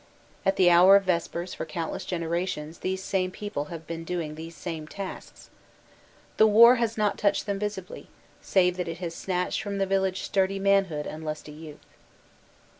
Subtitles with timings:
[0.47, 4.33] At the hour of vespers for countless genera tions these same people have been doing
[4.33, 5.51] these same tasks.
[6.37, 8.07] The war has not touched them visibly,
[8.41, 11.85] save that it has snatched from the village sturdy manhood and lusty youth.